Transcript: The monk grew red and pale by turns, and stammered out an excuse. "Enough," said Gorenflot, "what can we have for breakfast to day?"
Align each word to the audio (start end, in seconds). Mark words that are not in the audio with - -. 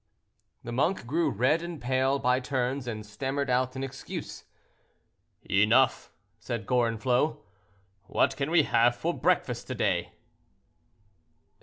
The 0.63 0.71
monk 0.71 1.05
grew 1.05 1.29
red 1.29 1.61
and 1.61 1.79
pale 1.79 2.17
by 2.17 2.39
turns, 2.39 2.87
and 2.87 3.05
stammered 3.05 3.51
out 3.51 3.75
an 3.75 3.83
excuse. 3.83 4.45
"Enough," 5.47 6.11
said 6.39 6.65
Gorenflot, 6.65 7.37
"what 8.07 8.35
can 8.35 8.49
we 8.49 8.63
have 8.63 8.95
for 8.95 9.13
breakfast 9.13 9.67
to 9.67 9.75
day?" 9.75 10.13